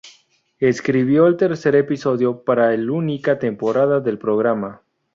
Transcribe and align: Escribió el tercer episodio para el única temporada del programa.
Escribió 0.57 1.27
el 1.27 1.37
tercer 1.37 1.75
episodio 1.75 2.43
para 2.43 2.73
el 2.73 2.89
única 2.89 3.37
temporada 3.37 3.99
del 3.99 4.17
programa. 4.17 4.81